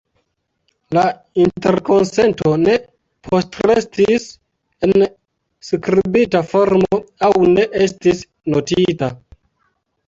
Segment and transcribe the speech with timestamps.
[0.97, 1.01] La
[1.43, 2.77] interkonsento ne
[3.29, 4.27] postrestis
[4.89, 5.07] en
[5.71, 8.27] skribita formo aŭ ne estis
[8.57, 9.15] notita.